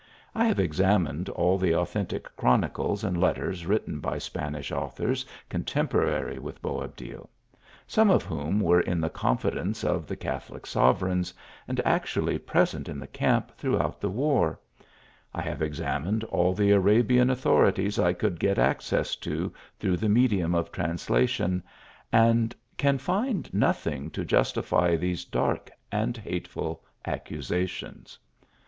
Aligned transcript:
I 0.33 0.45
have 0.45 0.59
examined 0.59 1.29
all 1.29 1.59
the 1.59 1.75
authentic 1.75 2.35
chronicles 2.35 3.03
and 3.03 3.21
letters 3.21 3.67
written 3.67 3.99
by 3.99 4.17
Spanish 4.17 4.71
authors 4.71 5.27
contemporary 5.47 6.39
with 6.39 6.59
Boabdil; 6.59 7.29
some 7.85 8.09
of 8.09 8.23
whom 8.23 8.59
were 8.59 8.81
in 8.81 8.99
the 8.99 9.11
confidence 9.11 9.83
of 9.83 10.07
the 10.07 10.15
Catholic 10.15 10.65
sovereigns, 10.65 11.35
and 11.67 11.79
act 11.85 12.07
ually 12.15 12.43
present 12.43 12.89
ir 12.89 12.95
the 12.95 13.05
camp 13.05 13.51
throughout 13.55 14.01
the 14.01 14.09
war; 14.09 14.59
I 15.35 15.43
have 15.43 15.61
examined 15.61 16.23
all 16.23 16.55
the 16.55 16.71
Arabian 16.71 17.29
authorities 17.29 17.99
I 17.99 18.13
could 18.13 18.39
get 18.39 18.57
access 18.57 19.15
to 19.17 19.53
through 19.77 19.97
the 19.97 20.09
medium 20.09 20.55
of 20.55 20.71
translation, 20.71 21.61
and 22.11 22.55
can 22.75 22.97
find 22.97 23.53
nothing 23.53 24.09
to 24.17 24.25
justify 24.25 24.95
these 24.95 25.25
dark 25.25 25.69
and 25.91 26.17
hate 26.17 26.47
ful 26.47 26.83
accusations. 27.05 28.17